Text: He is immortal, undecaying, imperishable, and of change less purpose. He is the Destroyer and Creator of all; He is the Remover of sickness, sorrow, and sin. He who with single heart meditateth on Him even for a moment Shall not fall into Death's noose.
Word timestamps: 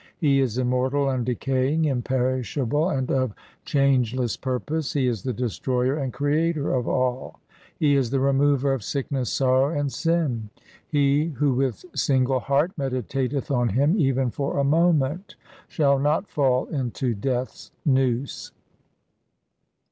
He 0.17 0.39
is 0.39 0.57
immortal, 0.57 1.05
undecaying, 1.07 1.85
imperishable, 1.85 2.89
and 2.89 3.11
of 3.11 3.35
change 3.65 4.15
less 4.15 4.35
purpose. 4.35 4.93
He 4.93 5.05
is 5.05 5.21
the 5.21 5.31
Destroyer 5.31 5.95
and 5.95 6.11
Creator 6.11 6.73
of 6.73 6.87
all; 6.87 7.39
He 7.77 7.95
is 7.95 8.09
the 8.09 8.19
Remover 8.19 8.73
of 8.73 8.83
sickness, 8.83 9.31
sorrow, 9.31 9.77
and 9.77 9.93
sin. 9.93 10.49
He 10.87 11.25
who 11.25 11.53
with 11.53 11.85
single 11.93 12.39
heart 12.39 12.71
meditateth 12.79 13.51
on 13.51 13.69
Him 13.69 13.93
even 13.95 14.31
for 14.31 14.57
a 14.57 14.63
moment 14.63 15.35
Shall 15.67 15.99
not 15.99 16.27
fall 16.31 16.65
into 16.65 17.13
Death's 17.13 17.69
noose. 17.85 18.51